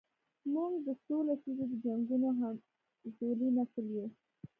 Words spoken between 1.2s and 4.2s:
لسیزو د جنګونو همزولی نسل یو.